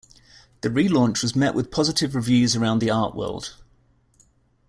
[0.61, 3.55] The relaunch was met with positive reviews around the art world.